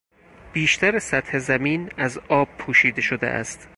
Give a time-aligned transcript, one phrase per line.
[0.53, 3.67] بیشتر سطح زمین از آب پوشیده شده است.